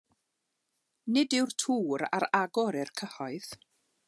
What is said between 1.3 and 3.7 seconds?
yw'r tŵr ar agor i'r cyhoedd.